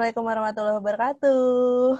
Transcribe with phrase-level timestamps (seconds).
[0.00, 1.92] Assalamualaikum warahmatullahi wabarakatuh.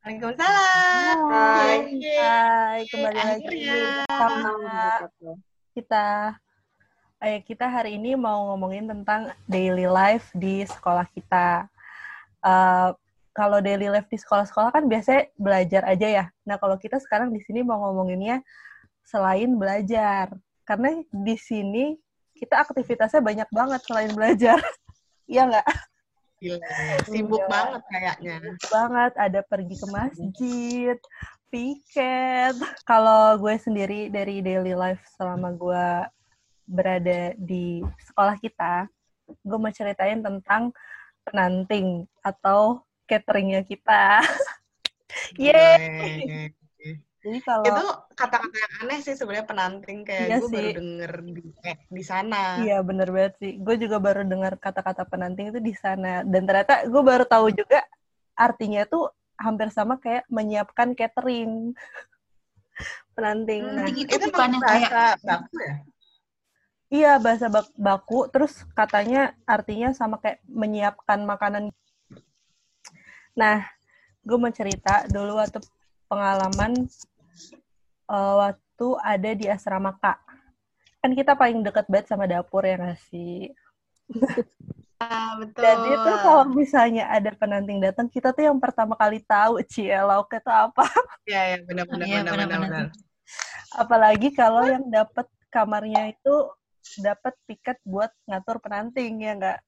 [0.00, 1.16] Waalaikumsalam.
[1.28, 3.76] Hai, hai kembali lagi Akhirnya.
[4.08, 4.64] bersama
[5.76, 6.08] kita.
[7.20, 11.68] Eh, kita hari ini mau ngomongin tentang daily life di sekolah kita.
[12.40, 12.88] Eh,
[13.36, 16.24] kalau daily life di sekolah-sekolah kan biasanya belajar aja ya.
[16.48, 18.40] Nah, kalau kita sekarang di sini mau ngomonginnya
[19.04, 20.32] selain belajar.
[20.64, 21.92] Karena di sini
[22.32, 24.56] kita aktivitasnya banyak banget selain belajar.
[25.26, 25.95] Iya nggak?
[26.36, 26.60] Gila,
[27.08, 27.48] sibuk Iya.
[27.48, 28.36] banget kayaknya.
[28.68, 30.96] banget ada pergi ke masjid
[31.48, 32.54] piket
[32.84, 35.86] kalau gue sendiri dari daily life selama gue
[36.66, 38.90] berada di sekolah kita
[39.46, 40.74] gue mau ceritain tentang
[41.24, 44.20] penanting atau cateringnya kita
[45.40, 46.52] Yeay.
[47.26, 50.74] Jadi kalau Itu kata-kata yang aneh sih sebenarnya penanting kayak Iya gue baru sih.
[50.78, 52.42] denger di, eh, di sana.
[52.62, 53.52] Iya bener banget sih.
[53.58, 56.22] Gue juga baru dengar kata-kata penanting itu di sana.
[56.22, 57.82] Dan ternyata gue baru tahu juga
[58.38, 61.74] artinya tuh hampir sama kayak menyiapkan catering.
[63.18, 63.62] penanting.
[63.66, 65.74] Hmm, Nah, itu itu bukan emang yang kayak bahasa baku ya?
[66.86, 68.18] iya bahasa bak- baku.
[68.30, 71.74] Terus katanya artinya sama kayak menyiapkan makanan.
[73.34, 73.66] Nah,
[74.22, 75.58] gue mau cerita dulu waktu
[76.06, 76.86] pengalaman
[78.06, 80.18] eh, waktu ada di asrama Kak.
[81.00, 83.50] Kan kita paling deket banget sama dapur ya nggak sih?
[84.96, 85.60] Ah, betul.
[85.60, 90.40] Jadi tuh kalau misalnya ada penanting datang, kita tuh yang pertama kali tahu cie lauknya
[90.40, 90.84] tuh apa.
[91.28, 92.48] Iya, iya, benar-benar Iya, benar-benar.
[92.48, 92.86] benar-benar.
[92.90, 93.04] benar.
[93.76, 96.34] Apalagi kalau yang dapat kamarnya itu
[97.02, 99.58] dapat tiket buat ngatur penanting ya nggak?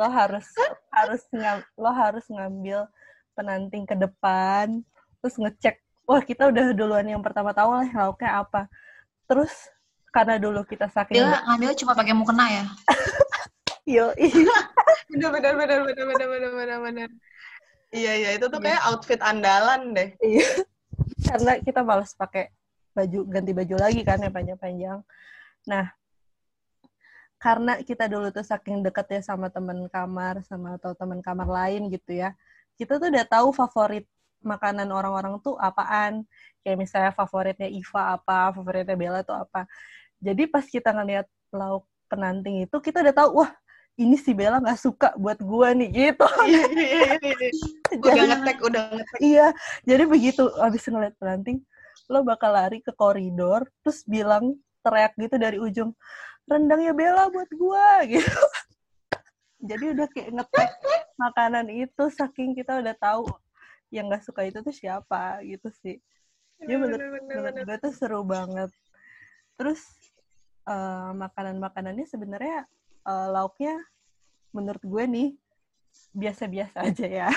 [0.00, 0.48] Lo harus
[0.92, 2.88] harus ngam- lo harus ngambil
[3.36, 4.80] penanting ke depan,
[5.20, 5.76] terus ngecek.
[6.06, 8.70] Wah kita udah duluan yang pertama tahu lah lauknya apa.
[9.26, 9.50] Terus
[10.14, 12.64] karena dulu kita saking dia ngambil cuma pakai mukena ya.
[13.98, 14.06] yo
[15.10, 17.08] Benar, benar, benar, benar, benar, benar, benar, benar.
[17.94, 20.10] Iya, iya, itu tuh kayak outfit andalan deh.
[20.18, 20.66] Iya.
[21.30, 22.50] Karena kita males pakai
[22.90, 24.98] baju ganti baju lagi kan yang panjang-panjang.
[25.68, 25.84] Nah,
[27.36, 31.92] karena kita dulu tuh saking deket ya sama temen kamar sama atau temen kamar lain
[31.92, 32.32] gitu ya.
[32.80, 34.08] Kita tuh udah tahu favorit
[34.46, 36.22] makanan orang-orang tuh apaan.
[36.62, 39.66] Kayak misalnya favoritnya Iva apa, favoritnya Bella tuh apa.
[40.22, 43.50] Jadi pas kita ngeliat lauk penanting itu kita udah tahu wah
[43.96, 46.26] ini si Bella nggak suka buat gua nih gitu.
[46.46, 46.86] Iya, iya,
[47.18, 47.50] iya, iya.
[47.96, 49.18] Udah Jadi- ngetek, udah ngetek.
[49.22, 49.46] Iya,
[49.88, 51.62] jadi begitu abis ngeliat penanting,
[52.12, 55.90] lo bakal lari ke koridor, terus bilang teriak gitu dari ujung,
[56.44, 58.42] rendang ya Bella buat gua gitu.
[59.64, 60.70] Jadi udah kayak ngetek
[61.16, 63.24] makanan itu, saking kita udah tahu
[63.94, 65.98] yang nggak suka itu tuh siapa gitu sih.
[66.56, 67.64] Jadi menurut, Bener, bener, menurut bener.
[67.68, 68.70] gue tuh seru banget.
[69.60, 69.80] Terus
[70.66, 72.64] eh, makanan-makanannya sebenarnya
[73.06, 73.76] eh, lauknya
[74.50, 75.28] menurut gue nih
[76.16, 77.28] biasa-biasa aja ya.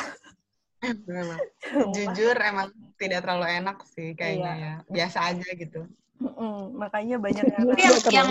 [1.04, 1.40] Memang.
[1.96, 4.64] Jujur emang tidak terlalu enak sih kayaknya Iya.
[4.64, 4.74] ya.
[4.88, 5.82] Biasa aja gitu.
[6.20, 8.30] Mm-mm, makanya banyak yang yang, yang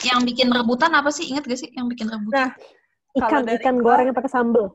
[0.00, 1.28] yang bikin rebutan apa sih?
[1.28, 2.32] Ingat gak sih yang bikin rebutan?
[2.32, 2.50] Nah,
[3.12, 4.72] ikan ikan goreng pakai sambel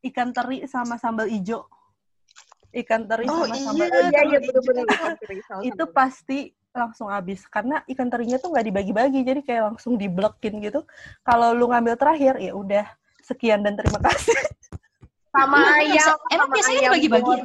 [0.00, 1.68] ikan teri sama sambal ijo.
[2.70, 4.22] Ikan teri Oh sama iya, sambal iya, ijo.
[4.30, 4.86] iya, bener-bener
[5.66, 10.86] Itu pasti langsung habis karena ikan terinya tuh nggak dibagi-bagi jadi kayak langsung diblekin gitu.
[11.26, 12.86] Kalau lu ngambil terakhir ya udah
[13.26, 14.34] sekian dan terima kasih.
[15.34, 17.30] sama Emang ayam emang sama biasanya ayam dibagi-bagi.
[17.30, 17.42] Enggak,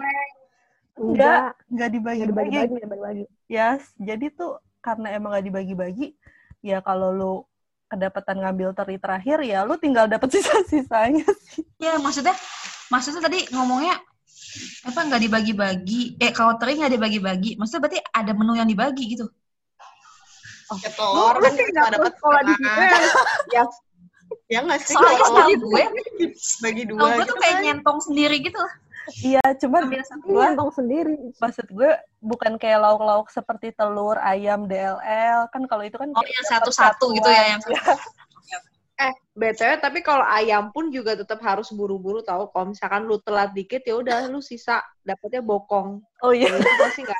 [0.96, 2.30] enggak nggak enggak dibagi-bagi.
[2.30, 6.07] dibagi-bagi enggak dibagi-bagi Yes, jadi tuh karena emang nggak dibagi-bagi,
[6.62, 7.34] ya kalau lu
[7.90, 11.66] kedapatan ngambil teri terakhir ya lu tinggal dapet sisa-sisanya sih.
[11.78, 12.34] Ya maksudnya
[12.90, 13.97] maksudnya tadi ngomongnya
[14.86, 16.02] apa nggak dibagi-bagi?
[16.22, 19.26] Eh kalau teri nggak dibagi-bagi, maksudnya berarti ada menu yang dibagi gitu?
[20.82, 23.00] Ya telur kan sih nggak dapat kalau di situ ya,
[23.62, 23.63] ya
[24.50, 24.94] Ya nggak sih?
[24.98, 25.84] Soalnya Kalau gue,
[26.66, 27.63] bagi dua kalau gue gitu tuh kayak kan.
[27.66, 28.62] nyentong sendiri gitu.
[29.22, 29.81] Iya, cuman.
[30.25, 31.92] Gua- nyentong sendiri maksud gue
[32.25, 37.30] bukan kayak lauk-lauk seperti telur, ayam, DLL kan kalau itu kan Oh yang satu-satu gitu
[37.30, 37.62] ya yang
[38.95, 43.51] Eh, BTW tapi kalau ayam pun juga tetap harus buru-buru tahu kalau misalkan lu telat
[43.51, 46.00] dikit ya udah lu sisa dapetnya bokong.
[46.24, 47.19] Oh iya, itu pasti enggak.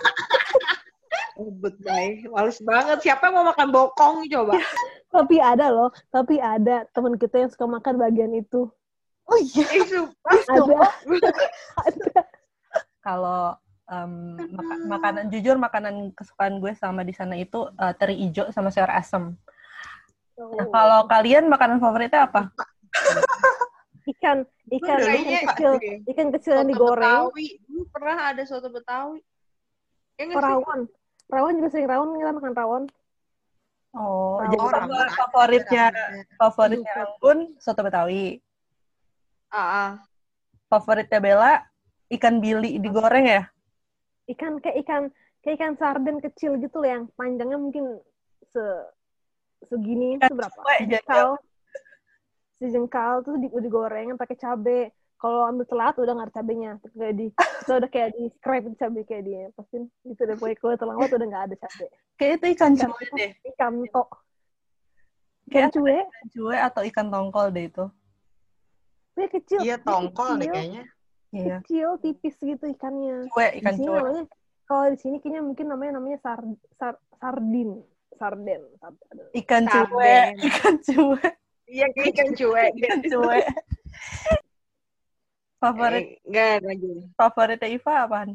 [1.36, 2.24] Oh, goodbye.
[2.31, 3.04] Males banget.
[3.04, 4.56] Siapa yang mau makan bokong coba?
[5.06, 8.68] tapi ada loh tapi ada teman kita yang suka makan bagian itu
[9.25, 9.63] oh iya.
[9.71, 9.88] Eh,
[10.44, 10.92] sumpah.
[11.07, 11.31] ada
[11.88, 12.19] ada
[13.00, 13.56] Kalau
[13.88, 14.12] em,
[14.51, 18.92] maka- makanan jujur makanan kesukaan gue sama di sana itu eh, teri ijo sama sayur
[18.92, 19.39] asem.
[20.36, 22.52] Nah, kalau kalian makanan favoritnya apa?
[24.16, 25.72] ikan ikan ikan kecil
[26.12, 27.48] ikan kecil yang digoreng Betawi.
[27.66, 29.24] Dulu pernah ada soto Betawi.
[30.20, 30.88] Ya rawon
[31.32, 32.84] rawon juga sering rawon kita makan rawon
[33.96, 34.52] Oh, Rawon.
[34.52, 35.86] jadi rawon favoritnya
[36.36, 38.44] favoritnya Anggun soto Betawi.
[39.48, 39.90] Ah, ah.
[40.68, 41.54] Favoritnya Bella
[42.12, 43.48] ikan bili digoreng ya?
[44.28, 45.04] Ikan kayak ikan
[45.40, 48.04] kayak ikan sarden kecil gitu loh yang panjangnya mungkin
[48.52, 48.64] se
[49.68, 50.58] segini Ikan seberapa?
[50.62, 51.30] cuek, Sejengkal.
[52.56, 54.82] Sejengkal terus di, digoreng pakai cabe.
[55.16, 56.72] Kalau ambil telat udah nggak ada cabenya.
[56.84, 60.58] Terus kayak di itu udah kayak di scrape cabe kayak di pasti gitu deh pokoknya
[60.60, 61.86] kalau terlambat udah nggak ada cabe.
[62.16, 63.32] Kayak itu ikan cuek deh.
[63.56, 64.10] ikan tok.
[65.46, 66.06] Ikan Kayak cuek.
[66.06, 67.86] ikan cuek atau ikan tongkol deh itu.
[69.16, 69.60] Dia kecil.
[69.64, 70.84] Iya dia tongkol deh kecil, kayaknya.
[71.36, 71.58] Iya.
[71.64, 73.28] Kecil, tipis gitu ikannya.
[73.32, 74.28] Cuek, Di ikan cuek.
[74.66, 76.40] kalau di sini kayaknya mungkin namanya namanya sar,
[76.76, 77.82] sar, sardin.
[78.16, 78.62] Sarden.
[78.80, 79.26] Sarden.
[79.34, 81.34] Ikan cuek, ikan cuek,
[81.66, 82.72] Iya ikan cuek.
[82.80, 83.46] ikan cuek.
[85.56, 86.92] Favorit Eh, Enggak lagi.
[87.16, 88.30] favoritnya Iva apaan?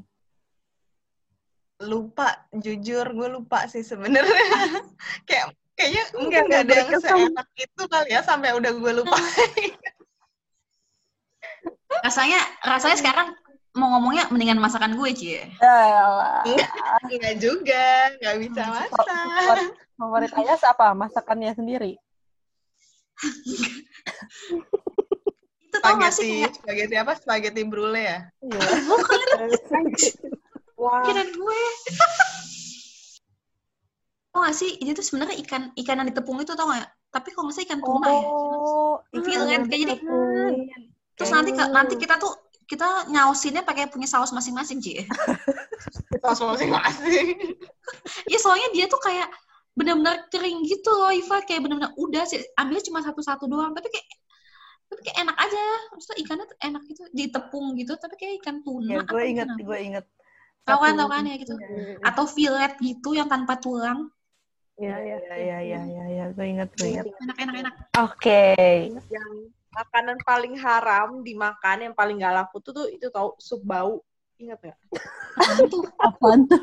[1.81, 4.45] Lupa, jujur gue lupa sih sebenarnya.
[5.29, 9.17] kayak kayaknya mungkin Enggak, nggak ada yang seenak itu kali ya sampai udah gue lupa.
[12.01, 13.29] Rasanya rasanya sekarang
[13.79, 15.47] mau ngomongnya mendingan masakan gue, Cie.
[15.63, 16.43] Ya elah.
[17.07, 19.07] Enggak juga, nggak bisa masak.
[19.07, 20.91] Favorit, favorit Ayas apa?
[20.95, 21.95] Masakannya sendiri.
[25.71, 27.13] Itu Spaghetti, kayak spaghetti apa?
[27.15, 28.19] Spaghetti brulee ya?
[28.43, 28.59] Iya.
[30.81, 31.61] Pikiran gue.
[34.31, 36.91] tau gak sih, ini tuh sebenarnya ikan ikan yang ditepung itu tau gak?
[37.11, 38.23] Tapi kalau nggak salah ikan tuna ya.
[38.31, 40.55] Oh, Feel ikan kan, kayak jadi- tepung.
[41.19, 42.33] Terus nanti nanti kita tuh
[42.71, 45.03] kita nyausinnya pakai punya saus masing-masing, Ci.
[46.23, 47.35] Saus masing-masing.
[48.31, 49.27] Ya soalnya dia tuh kayak
[49.75, 54.07] benar-benar kering gitu loh, Iva kayak benar-benar udah sih ambilnya cuma satu-satu doang, tapi kayak
[54.87, 55.65] tapi kayak enak aja.
[55.91, 58.87] Maksudnya ikannya tuh enak gitu, ditepung gitu, tapi kayak ikan Ya, tuna.
[58.87, 60.05] gue atau inget, gue inget.
[60.63, 61.55] Tahu kan, tahu kan ya gitu.
[61.59, 64.13] Iya, Atau fillet gitu yang tanpa tulang.
[64.79, 65.17] Iya, iya.
[65.19, 67.07] iya, iya, iya, iya, iya, gue inget, gue inget.
[67.27, 67.75] Enak, enak, enak.
[67.99, 68.43] Oke.
[69.11, 69.31] Yang
[69.71, 74.03] makanan paling haram dimakan yang paling gak laku tuh tuh itu tau sup bau.
[74.41, 74.79] Ingat gak?
[76.03, 76.63] Apaan tuh?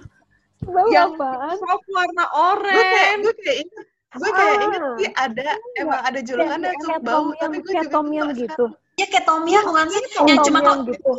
[0.68, 1.56] Bau Yang apaan?
[1.56, 3.21] Sup warna oranye.
[3.24, 3.86] gue kayak inget,
[4.18, 4.65] gue kayak Ah.
[4.65, 8.65] inget sih ada, emang ada julukannya sup bau, tapi gue juga tom yum gitu.
[8.98, 10.04] Ya kayak tom yum bukan sih?
[10.27, 11.12] Yang cuma kok gitu.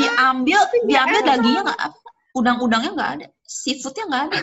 [0.00, 1.98] diambil, diambil dagingnya nggak apa?
[2.36, 4.38] Udang-udangnya nggak ada, seafoodnya nggak ada.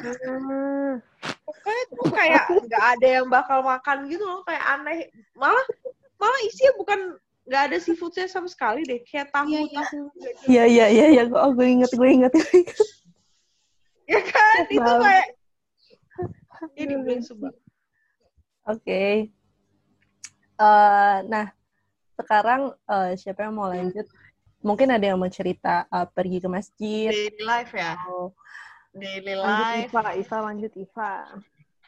[1.45, 4.41] Pokoknya tuh kayak nggak ada yang bakal makan gitu loh.
[4.45, 5.09] Kayak aneh.
[5.37, 5.65] Malah
[6.17, 6.99] malah isinya bukan
[7.43, 9.03] nggak ada seafoodnya sama sekali deh.
[9.03, 9.81] Kayak tahu Iya, iya.
[9.83, 10.05] tahu.
[10.47, 11.23] Iya, iya, iya, iya.
[11.29, 12.31] Oh, gue inget, gue inget.
[12.31, 12.77] gue inget.
[14.03, 14.63] Ya kan?
[14.67, 15.27] Itu kayak
[16.75, 17.51] ini dibilang sup bau.
[18.65, 19.27] Oke.
[20.53, 21.47] Eh, nah,
[22.15, 24.07] sekarang eh, siapa yang mau lanjut?
[24.63, 27.11] Mungkin ada yang mau cerita eh, pergi ke masjid.
[27.11, 27.99] Daily life ya?
[27.99, 28.31] atau-
[28.93, 29.89] Daily Lanjut life.
[29.89, 31.11] Iva, Iva lanjut Iva.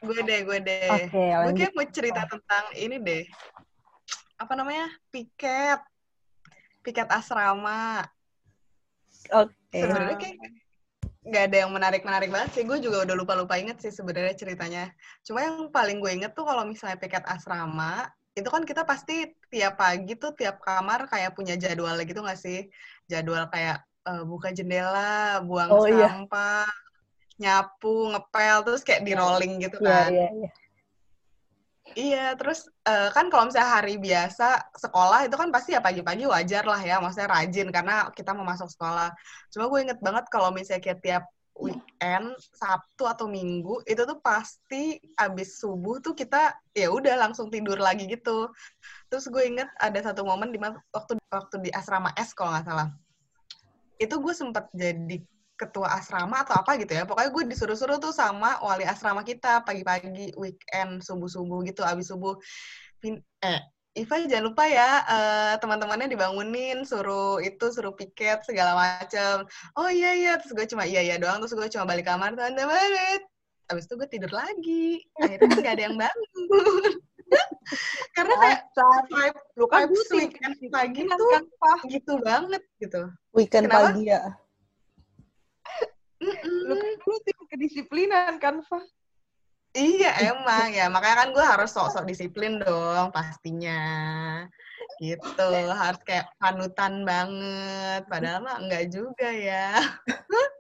[0.02, 0.90] Gue deh, gue deh.
[1.14, 1.56] Lanjut.
[1.56, 3.24] kayak mau cerita tentang ini deh.
[4.36, 4.92] Apa namanya?
[5.12, 5.80] Piket.
[6.84, 8.04] Piket asrama.
[9.34, 9.54] Oke.
[9.74, 10.38] Sebenarnya kayak
[11.26, 12.64] nggak ada yang menarik-menarik banget sih.
[12.68, 14.94] Gue juga udah lupa-lupa inget sih sebenarnya ceritanya.
[15.26, 18.06] Cuma yang paling gue inget tuh kalau misalnya piket asrama,
[18.38, 22.70] itu kan kita pasti tiap pagi tuh tiap kamar kayak punya jadwal gitu nggak sih?
[23.10, 26.14] Jadwal kayak eh, buka jendela, buang Oh, iya.
[26.14, 26.70] sampah,
[27.42, 30.10] nyapu, ngepel, terus kayak di rolling gitu Iya, kan.
[30.14, 30.50] iya, iya.
[31.94, 36.66] Iya, terus eh, kan kalau misalnya hari biasa sekolah itu kan pasti ya pagi-pagi wajar
[36.66, 39.14] lah ya, maksudnya rajin karena kita mau masuk sekolah.
[39.54, 41.24] Cuma gue inget banget kalau misalnya kayak tiap
[41.56, 47.78] weekend, Sabtu atau Minggu, itu tuh pasti abis subuh tuh kita ya udah langsung tidur
[47.80, 48.50] lagi gitu.
[49.08, 52.90] Terus gue inget ada satu momen di waktu waktu di asrama S kalau nggak salah.
[54.02, 55.22] Itu gue sempat jadi
[55.56, 57.08] ketua asrama atau apa gitu ya.
[57.08, 62.36] Pokoknya gue disuruh-suruh tuh sama wali asrama kita pagi-pagi, weekend, subuh-subuh gitu, abis subuh.
[63.44, 63.62] Eh,
[63.96, 69.48] Iva jangan lupa ya, eh, teman-temannya dibangunin, suruh itu, suruh piket, segala macem.
[69.80, 70.34] Oh iya, iya.
[70.36, 71.40] Terus gue cuma iya, iya doang.
[71.40, 73.22] Terus gue cuma balik kamar, banget.
[73.72, 75.00] Abis itu gue tidur lagi.
[75.18, 76.94] Akhirnya nggak ada yang bangun.
[78.16, 78.62] Karena kayak
[79.10, 81.78] vibe, Lu kan butuh weekend pagi tuh kan, Pak.
[81.90, 83.02] gitu banget gitu.
[83.34, 83.92] Weekend Kenapa?
[83.92, 84.24] pagi ya.
[86.44, 88.84] Lu kan butuh kedisiplinan kan, Pak.
[89.76, 90.88] Iya emang ya.
[90.88, 93.84] Makanya kan gue harus sok-sok disiplin dong pastinya.
[95.04, 95.52] Gitu.
[95.68, 98.08] Harus kayak panutan banget.
[98.08, 99.76] Padahal mah enggak juga ya.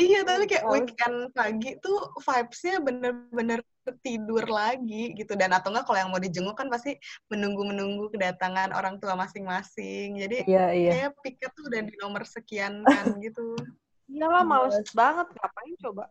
[0.00, 3.60] Iya tapi kayak weekend pagi tuh vibes-nya bener-bener
[4.00, 5.36] tidur lagi gitu.
[5.36, 6.96] Dan atau enggak kalau yang mau dijenguk kan pasti
[7.28, 10.16] menunggu-menunggu kedatangan orang tua masing-masing.
[10.16, 10.90] Jadi Iya, iya.
[10.96, 13.44] kayak piket tuh udah di nomor sekian kan gitu
[14.10, 15.26] Iyalah, males banget.
[15.30, 16.04] Ngapain coba?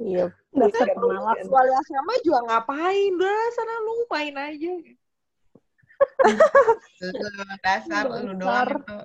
[0.00, 0.26] Iya.
[0.52, 1.36] Pemalas.
[1.36, 1.52] weekend.
[1.52, 3.10] Wali asrama juga ngapain?
[3.14, 4.72] Udah sana lu main aja.
[7.64, 8.98] Dasar lu doang itu.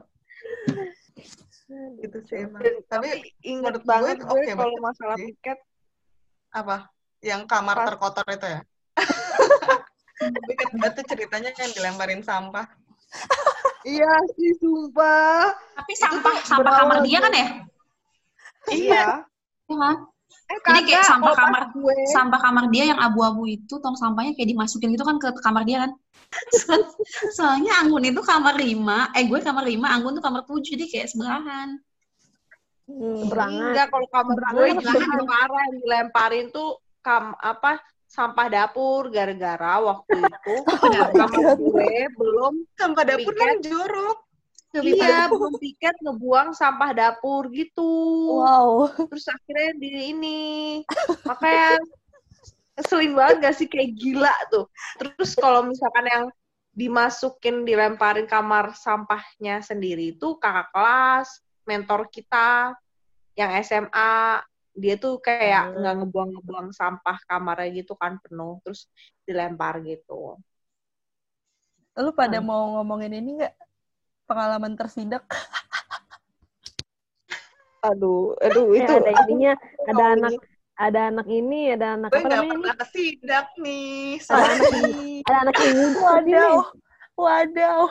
[2.01, 2.63] Gitu sih emang.
[2.87, 5.35] Tapi inget banget gue oke kalau banget masalah sih.
[5.35, 5.59] piket
[6.55, 6.77] apa?
[7.21, 8.61] Yang kamar Pas- terkotor itu ya?
[10.81, 12.65] Banget tuh ceritanya yang dilemparin sampah.
[13.87, 17.47] iya sih sumpah Tapi sampah sampah kamar dia kan ya?
[18.71, 19.24] Iya
[19.67, 19.95] Iya kan?
[20.47, 24.47] eh Jadi kayak sampah kamar gue sampah kamar dia yang abu-abu itu tong sampahnya kayak
[24.55, 25.91] dimasukin gitu kan ke kamar dia kan.
[26.51, 26.88] So-
[27.39, 31.07] Soalnya Anggun itu kamar 5, eh gue kamar 5, Anggun tuh kamar 7, jadi kayak
[31.12, 31.79] sebelahan.
[32.88, 33.75] Seberangan.
[33.75, 35.19] enggak kalau kamar Berangan gue sebelahan?
[35.27, 36.69] parah yang dilemparin tuh
[37.03, 40.55] kam apa sampah dapur gara-gara waktu itu
[41.19, 44.17] kamar gue belum Sampah dapur kan jorok.
[44.75, 47.88] Iya belum piket ngebuang sampah dapur gitu
[48.43, 48.91] Wow.
[49.07, 50.39] terus akhirnya di ini
[51.24, 51.79] makanya
[52.77, 54.65] keselin banget gak sih kayak gila tuh
[55.00, 56.25] terus kalau misalkan yang
[56.77, 62.77] dimasukin dilemparin kamar sampahnya sendiri itu kakak kelas mentor kita
[63.33, 64.45] yang SMA
[64.77, 65.81] dia tuh kayak Hmm.
[65.81, 68.86] nggak ngebuang-ngebuang sampah kamarnya gitu kan penuh terus
[69.25, 70.38] dilempar gitu
[71.97, 73.55] Lu pada mau ngomongin ini nggak?
[74.27, 75.24] Pengalaman tersidak?
[77.77, 79.53] aduh aduh itu ada ininya,
[79.88, 80.31] ada Oh, anak
[80.75, 82.79] ada anak ini, ada anak Gue apa namanya ini?
[82.84, 84.19] kesidak nih.
[84.19, 85.22] Ada anak Sorry.
[85.24, 85.55] Ada anak
[85.96, 86.27] Wadaw.
[86.27, 86.57] nih.
[87.15, 87.81] Wadaw.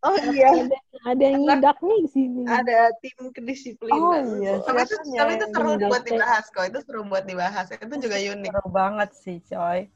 [0.00, 0.76] oh iya Ada,
[1.08, 2.42] ada yang nyidak nih di sini.
[2.44, 4.52] ada tim kedisiplinan Oh iya.
[4.60, 6.64] Tapi itu, tapi itu seru buat dibahas kok.
[6.68, 7.66] Itu seru buat dibahas.
[7.72, 8.50] Itu juga unik.
[8.52, 9.88] Seru banget sih, coy.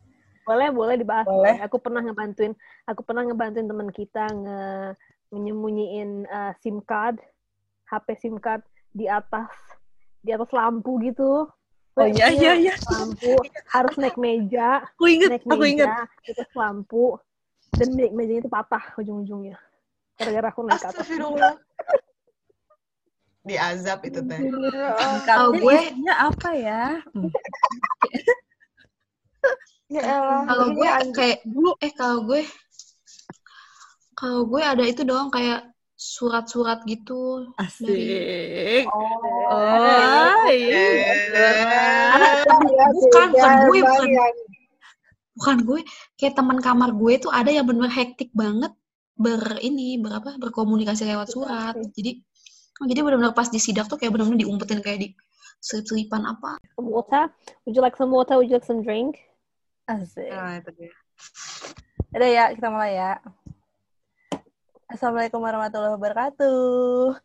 [0.45, 1.27] Boleh, boleh dibahas.
[1.27, 1.57] Boleh.
[1.65, 2.53] Aku pernah ngebantuin,
[2.85, 4.61] aku pernah ngebantuin teman kita nge
[5.33, 7.19] menyembunyiin uh, SIM card,
[7.89, 8.63] HP SIM card
[8.95, 9.51] di atas
[10.21, 11.49] di atas lampu gitu.
[11.95, 12.75] Oh iya, iya, iya.
[12.91, 13.39] Lampu
[13.71, 15.89] harus naik meja, Aku inget, naik aku inget.
[16.27, 17.17] atas lampu
[17.75, 19.57] dan naik mejanya itu patah ujung-ujungnya.
[20.19, 21.07] Gara-gara aku naik ke atas.
[23.45, 24.41] Di azab itu teh.
[25.29, 26.83] Kalau Ini gue isinya apa ya?
[29.95, 32.43] Ya elah kalau gue kayak dulu eh kalau gue
[34.19, 38.91] kalau gue ada itu dong kayak surat-surat gitu Asik.
[38.91, 40.83] oh, Oh, iya.
[41.31, 43.29] ya, bukan beda, bukan
[43.71, 44.09] gue bukan
[45.35, 45.81] bukan gue
[46.19, 48.75] kayak teman kamar gue tuh ada yang benar hektik banget
[49.15, 52.19] ber ini berapa berkomunikasi lewat surat jadi
[52.83, 55.09] jadi benar-benar pas di sidak tuh kayak benar-benar diumpetin kayak di
[55.63, 57.31] selip-selipan apa Some water?
[57.65, 58.35] Would you like some water?
[58.37, 59.23] Would you like some drink?
[59.85, 60.33] Asik.
[60.33, 60.93] Nah, itu dia.
[62.15, 63.13] Udah ya, kita mulai ya.
[64.89, 67.19] Assalamualaikum warahmatullahi wabarakatuh.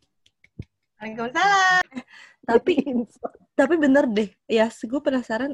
[0.99, 1.83] Waalaikumsalam.
[2.49, 2.81] Tapi,
[3.53, 5.53] tapi bener deh, ya, gue penasaran,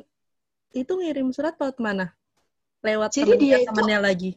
[0.71, 2.15] itu ngirim surat lewat mana?
[2.79, 4.31] Lewat Jadi temennya, dia itu- temennya lagi?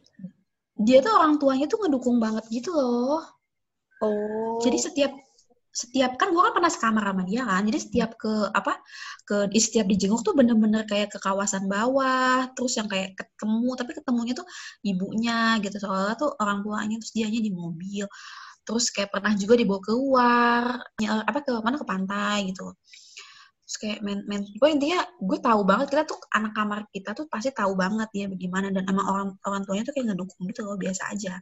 [0.75, 3.19] dia tuh orang tuanya tuh ngedukung banget gitu loh
[3.99, 4.63] Oh.
[4.63, 5.11] jadi setiap
[5.69, 8.81] setiap kan gue kan pernah sekamar sama dia kan jadi setiap ke apa
[9.23, 14.33] ke setiap dijenguk tuh bener-bener kayak ke kawasan bawah terus yang kayak ketemu tapi ketemunya
[14.33, 14.47] tuh
[14.81, 18.09] ibunya gitu soalnya tuh orang tuanya terus dianya di mobil
[18.69, 20.63] terus kayak pernah juga dibawa keluar
[21.01, 22.69] ya, apa ke mana ke pantai gitu.
[23.65, 27.25] Terus kayak main main gue intinya gue tahu banget kita tuh anak kamar kita tuh
[27.29, 30.77] pasti tahu banget ya bagaimana dan emang orang orang tuanya tuh kayak ngedukung gitu loh
[30.77, 31.37] biasa aja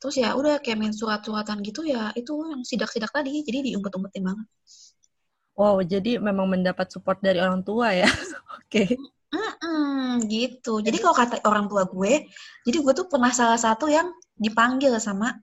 [0.00, 4.48] terus ya udah kayak main surat-suratan gitu ya itu yang sidak-sidak tadi jadi diumpet-umpetin banget.
[5.60, 8.08] Wow, jadi memang mendapat support dari orang tua ya.
[8.64, 8.96] Oke.
[9.30, 10.80] Mm-mm, gitu.
[10.80, 12.26] Jadi kalau kata orang tua gue
[12.64, 15.36] jadi gue tuh pernah salah satu yang dipanggil sama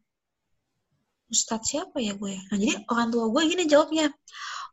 [1.29, 2.33] Ustadz siapa ya gue?
[2.49, 4.09] Nah jadi orang tua gue gini jawabnya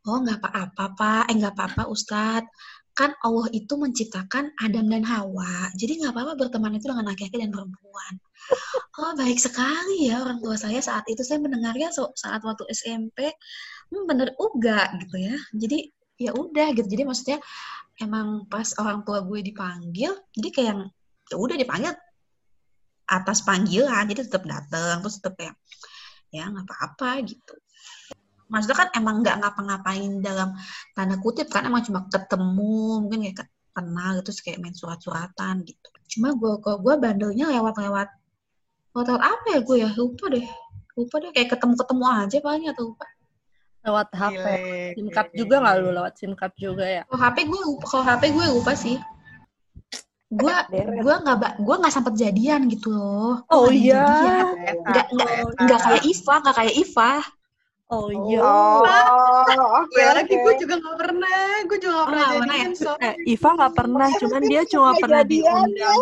[0.09, 1.23] oh nggak apa-apa pak.
[1.29, 2.49] Eh nggak apa-apa Ustadz
[2.95, 5.75] kan Allah itu menciptakan Adam dan Hawa.
[5.75, 8.15] Jadi nggak apa-apa berteman itu dengan laki-laki dan perempuan.
[9.03, 11.27] Oh baik sekali ya orang tua saya saat itu.
[11.27, 13.35] Saya mendengarnya saat waktu SMP
[13.91, 15.35] hmm, bener uga gitu ya.
[15.59, 15.79] Jadi
[16.23, 16.87] ya udah gitu.
[16.87, 17.39] Jadi maksudnya
[17.99, 20.81] emang pas orang tua gue dipanggil jadi kayak yang
[21.31, 21.93] ya udah dipanggil
[23.11, 24.07] atas panggilan.
[24.07, 25.59] Jadi tetap datang terus tetap kayak
[26.31, 27.55] ya nggak apa-apa gitu
[28.49, 30.55] maksudnya kan emang nggak ngapa-ngapain dalam
[30.93, 35.89] tanda kutip kan emang cuma ketemu mungkin kayak kenal gitu terus kayak main surat-suratan gitu.
[36.17, 38.09] Cuma gue kok gue bandelnya lewat-lewat
[38.95, 39.91] lewat apa ya gue ya?
[39.99, 40.47] Lupa deh
[40.95, 41.31] lupa deh.
[41.35, 43.07] Kayak ketemu-ketemu aja paling atau lupa.
[43.85, 44.33] Lewat HP.
[44.33, 44.95] Gile.
[44.97, 45.89] SIM card juga nggak lu?
[45.93, 47.03] Lewat SIM card juga ya?
[47.11, 48.97] kalau HP gue lupa kalau HP gue lupa sih.
[50.35, 50.57] Gue
[51.05, 53.45] gue nggak gue nggak sempet jadian gitu loh.
[53.53, 54.07] Oh iya.
[54.65, 57.13] nggak nggak nggak kayak Iva nggak kayak Iva
[57.95, 58.41] Oh iya.
[58.43, 58.83] Oh,
[59.87, 60.43] oke Gue lagi, oke.
[60.43, 61.39] gue juga gak pernah.
[61.71, 62.83] Gue juga gak pernah Oh, jadian, ya?
[62.83, 63.05] sorry.
[63.07, 66.01] Eh, Iva nggak pernah, cuman dia cuma pernah diundang.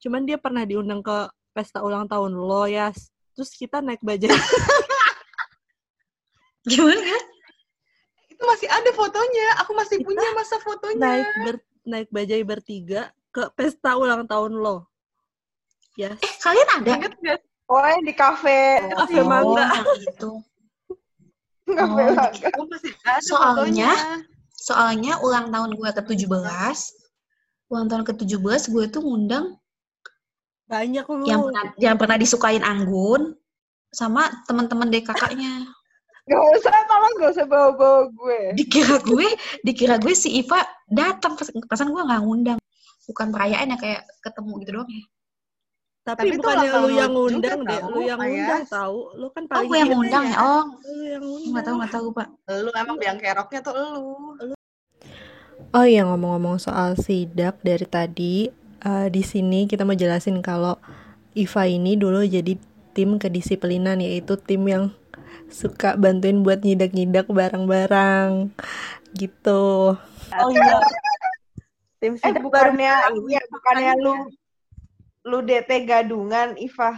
[0.00, 1.16] cuman dia pernah diundang ke
[1.52, 2.88] pesta ulang tahun lo ya
[3.36, 4.32] terus kita naik bajai
[6.64, 7.22] Gimana kan?
[8.28, 9.48] Itu masih ada fotonya.
[9.64, 11.00] Aku masih Kita punya masa fotonya.
[11.00, 14.88] naik ber, naik bajai bertiga ke pesta ulang tahun lo
[15.96, 16.90] ya Eh, kalian ada?
[16.96, 17.12] Ingat?
[17.68, 18.80] Oh, di kafe.
[18.96, 19.84] Kafe Mangga.
[20.24, 20.40] Oh,
[21.70, 22.14] gitu.
[22.14, 23.92] Kafe Oh, masih ada Soalnya, fotonya.
[24.54, 26.78] soalnya ulang tahun gue ke-17,
[27.70, 29.56] ulang tahun ke-17 gue tuh ngundang
[30.70, 33.34] banyak lu yang pernah yang pernah disukain Anggun
[33.90, 35.66] sama teman-teman dek kakaknya.
[36.30, 38.40] Gak usah, tolong gak usah bawa-bawa gue.
[38.54, 39.26] Dikira gue,
[39.66, 42.58] dikira gue si Iva datang pas pasan gue nggak ngundang.
[43.10, 45.02] Bukan perayaan ya kayak ketemu gitu doang ya.
[46.00, 48.32] Tapi, Tapi tahun lu yang ngundang deh lu yang Ayas.
[48.32, 50.32] ngundang tahu lu kan Oh, paling gue yang ngundang ya.
[50.32, 50.38] ya.
[50.40, 52.28] Oh, lu yang ngundang nggak tahu nggak tahu Pak.
[52.64, 54.54] Lu emang biang keroknya tuh lu.
[55.70, 58.34] Oh iya ngomong-ngomong soal sidak dari tadi
[58.82, 60.80] eh, di sini kita mau jelasin kalau
[61.36, 62.58] Iva ini dulu jadi
[62.90, 64.84] tim kedisiplinan yaitu tim yang
[65.46, 68.50] suka bantuin buat nyidak-nyidak barang-barang
[69.14, 69.94] gitu.
[70.34, 70.78] Oh iya.
[72.00, 72.94] tim Eh, bukannya,
[73.28, 74.14] iya, bukannya lu
[75.26, 76.96] lu DT gadungan, Iva.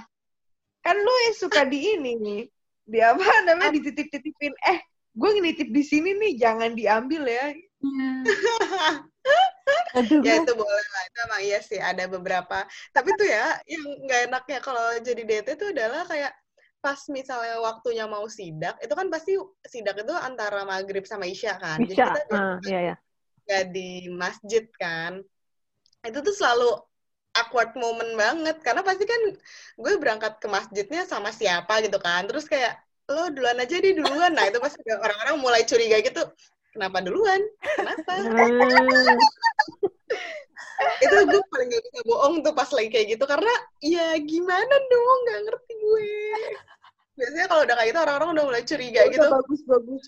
[0.83, 2.43] Kan lu yang suka di ini nih.
[2.83, 4.55] Di apa namanya dititip-titipin.
[4.67, 4.79] Eh,
[5.15, 7.47] gue nitip di sini nih, jangan diambil ya.
[9.93, 10.25] Aduh.
[10.25, 11.03] Ya itu boleh lah.
[11.07, 12.65] Itu emang iya sih ada beberapa.
[12.91, 16.33] Tapi tuh ya yang nggak enaknya kalau jadi DT tuh adalah kayak
[16.83, 19.39] pas misalnya waktunya mau sidak, itu kan pasti
[19.71, 21.79] sidak itu antara maghrib sama isya kan.
[21.79, 22.11] Jadi Bisa.
[22.11, 22.95] kita Ah, iya, iya.
[23.47, 25.23] nggak di masjid kan.
[26.03, 26.83] Itu tuh selalu
[27.33, 29.21] awkward moment banget karena pasti kan
[29.81, 32.29] gue berangkat ke masjidnya sama siapa gitu kan.
[32.29, 32.77] Terus kayak
[33.09, 34.33] lo duluan aja di duluan.
[34.37, 36.23] Nah, itu pasti orang-orang mulai curiga gitu.
[36.73, 37.41] Kenapa duluan?
[37.77, 38.13] Kenapa?
[38.17, 39.19] Hmm.
[40.99, 45.19] itu gue paling gak bisa bohong tuh pas lagi kayak gitu karena ya gimana dong
[45.31, 46.11] nggak ngerti gue
[47.15, 50.07] biasanya kalau udah kayak gitu orang-orang udah mulai curiga Gak gitu bagus-bagus.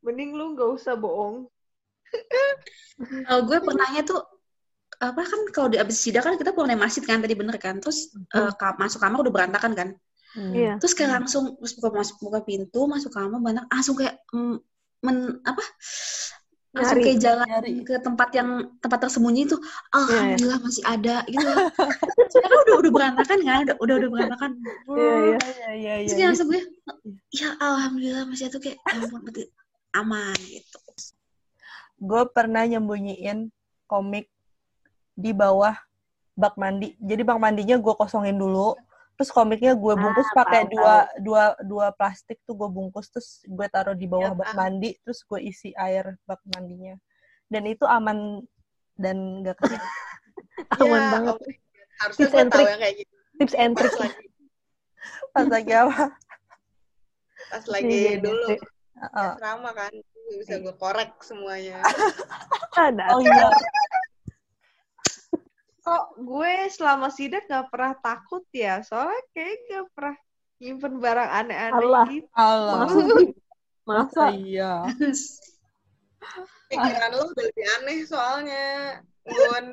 [0.00, 1.46] Mending lu gak usah bohong.
[3.28, 4.20] Kalau gue pernahnya tuh
[5.00, 7.80] apa kan kalau di abis sidang kan kita pulang dari masjid kan tadi bener kan
[7.80, 9.90] terus eh, ka- masuk kamar udah berantakan kan
[10.30, 10.54] Hmm.
[10.54, 10.78] Iya.
[10.78, 14.62] terus kayak langsung terus buka masuk buka pintu masuk kamar banyak langsung kayak mm,
[15.02, 15.58] men apa
[16.70, 17.06] langsung Nyari.
[17.10, 17.72] kayak jalan Nyari.
[17.82, 19.58] ke tempat yang tempat tersembunyi itu
[19.90, 21.50] alhamdulillah masih ada gitu
[22.30, 24.50] karena udah udah berantakan kan udah udah, udah berantakan
[24.86, 25.38] Iya, iya.
[25.50, 26.14] iya, iya, terus iya.
[26.14, 26.62] kayak langsung gue
[27.34, 29.42] ya alhamdulillah masih ada tuh kayak ya ampun berarti
[29.98, 30.78] aman gitu
[32.06, 33.50] gue pernah nyembunyiin
[33.90, 34.30] komik
[35.20, 35.76] di bawah
[36.32, 36.96] bak mandi.
[36.96, 38.72] Jadi bak mandinya gue kosongin dulu.
[39.20, 43.66] Terus komiknya gue bungkus Ah, pakai dua dua dua plastik tuh gue bungkus terus gue
[43.68, 44.56] taruh di bawah Ya, bak ah.
[44.56, 46.96] mandi terus gue isi air bak mandinya.
[47.52, 48.40] Dan itu aman
[48.96, 49.80] dan gak ke sini.
[50.80, 51.34] Aman Ya, banget.
[51.36, 51.52] oke.
[52.00, 52.68] harusnya Tips gue and tahu trick.
[52.68, 53.92] yang kayak gitu Tips and trick.
[53.92, 54.24] pas lagi
[55.30, 56.02] Pas lagi apa?
[57.50, 58.58] pas lagi Iya, iya, dulu iya.
[59.00, 59.32] Heeh.
[59.32, 59.92] asrama kan
[60.30, 61.80] bisa gue korek semuanya
[62.76, 63.04] Ada.
[63.12, 63.48] Oh iya.
[65.80, 68.84] Kok gue selama sidak gak pernah takut ya?
[68.84, 70.16] Soalnya kayak gak pernah
[70.60, 72.04] nyimpen barang aneh-aneh Allah.
[72.12, 72.28] gitu.
[72.36, 72.76] Allah.
[72.84, 73.02] Masa?
[73.88, 74.24] Masa?
[74.36, 74.72] Iya.
[76.70, 78.66] pikiran lo udah lebih aneh soalnya
[79.26, 79.66] Gun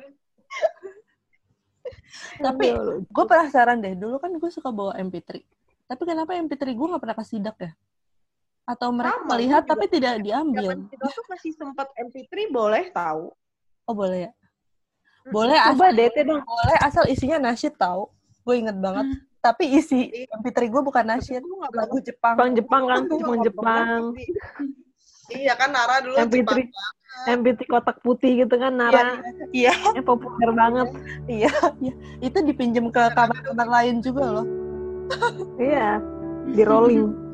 [2.42, 2.66] Tapi
[3.06, 5.40] gue penasaran deh, dulu kan gue suka bawa MP3.
[5.88, 7.72] Tapi kenapa MP3 gue gak pernah kasidak ya?
[8.68, 10.76] Atau mereka Sama, melihat tapi tidak diambil?
[10.76, 13.32] Zaman kita tuh masih sempat MP3 boleh tahu.
[13.88, 14.30] Oh boleh ya?
[15.28, 16.42] Boleh Coba asal, DT dong.
[16.42, 18.08] boleh asal isinya nasyid tahu.
[18.44, 19.06] Gue inget banget.
[19.38, 20.10] Tapi isi
[20.40, 22.34] MP3 gue bukan nasyid, Lu nggak lagu Jepang.
[22.34, 24.02] Jepang Jepang kan, Jepang Jepang.
[25.38, 26.72] iya kan Nara dulu MP3 Jepang
[27.18, 29.18] MP3 kotak putih gitu kan Nara.
[29.50, 30.88] Iya, Yang populer banget.
[31.26, 31.50] iya,
[31.82, 31.94] iya.
[32.22, 34.46] Itu dipinjem ke kamar-kamar lain juga loh.
[35.58, 35.98] Iya.
[36.52, 37.10] Di rolling.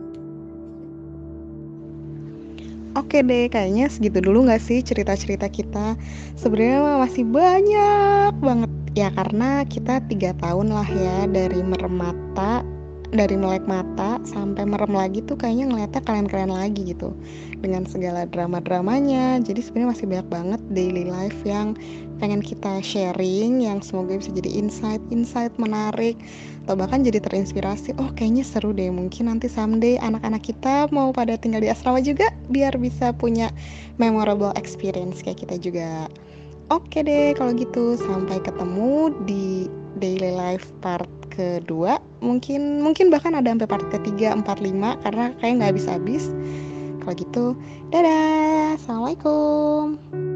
[2.94, 5.98] Oke deh, kayaknya segitu dulu nggak sih cerita-cerita kita.
[6.38, 12.62] Sebenarnya masih banyak banget ya karena kita tiga tahun lah ya dari merem mata,
[13.12, 17.12] dari melek mata sampai merem lagi tuh kayaknya ngeliatnya kalian-kalian lagi gitu.
[17.60, 19.40] Dengan segala drama-dramanya.
[19.44, 21.76] Jadi sebenarnya masih banyak banget daily life yang
[22.22, 26.16] pengen kita sharing, yang semoga bisa jadi insight-insight menarik
[26.64, 27.96] atau bahkan jadi terinspirasi.
[28.00, 28.88] Oh kayaknya seru deh.
[28.88, 33.52] Mungkin nanti someday anak-anak kita mau pada tinggal di asrama juga biar bisa punya
[34.00, 36.08] memorable experience kayak kita juga.
[36.72, 38.00] Oke deh kalau gitu.
[38.00, 39.68] Sampai ketemu di
[40.00, 45.52] daily life part kedua mungkin mungkin bahkan ada sampai part ketiga empat lima karena kayak
[45.60, 46.24] nggak habis habis
[47.04, 47.44] kalau gitu
[47.92, 48.80] dadah.
[48.80, 50.33] Assalamualaikum